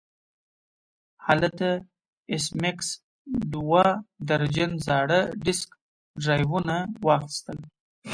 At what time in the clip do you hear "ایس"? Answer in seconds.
2.31-2.45